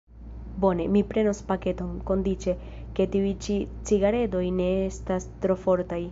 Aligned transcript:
Bone, 0.61 0.85
mi 0.93 1.01
prenos 1.09 1.41
paketon, 1.49 1.91
kondiĉe, 2.07 2.55
ke 2.99 3.07
tiuj 3.15 3.33
ĉi 3.47 3.57
cigaredoj 3.89 4.45
ne 4.63 4.71
estas 4.87 5.29
tro 5.45 5.59
fortaj. 5.67 5.99